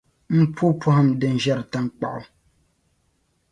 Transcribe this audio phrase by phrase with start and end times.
[0.39, 2.21] M po pɔhim din ʒiεri taŋkpaɣu